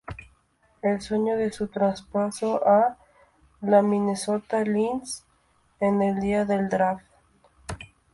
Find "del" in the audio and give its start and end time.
6.43-6.69